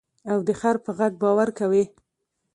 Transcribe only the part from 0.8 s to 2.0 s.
په غږ باور کوې.